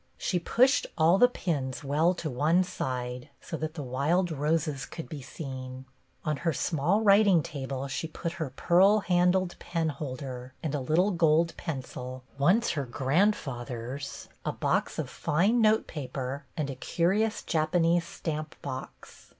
[0.17, 5.07] She pushed all the pins well to one side so that the wild roses could
[5.07, 5.85] be seen.
[6.25, 11.55] On her small writing table she put her pearl handled penholder and a little gold
[11.55, 18.59] pencil, once her grandfather's, a box of fine note paper, and a curious Japanese stamp
[18.63, 19.29] box.